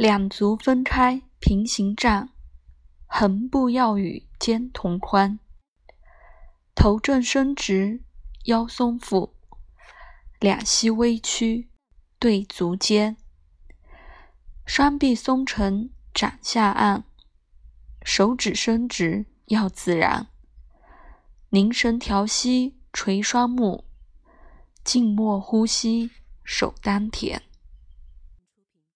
[0.00, 2.30] 两足分开，平行站，
[3.04, 5.38] 横步要与肩同宽。
[6.74, 8.00] 头正伸直，
[8.44, 9.34] 腰松腹，
[10.38, 11.68] 两膝微屈，
[12.18, 13.18] 对足尖。
[14.64, 17.04] 双臂松沉，掌下按，
[18.02, 20.28] 手指伸直，要自然。
[21.50, 23.84] 凝神调息，垂双目，
[24.82, 26.10] 静默呼吸，
[26.42, 27.42] 手丹田。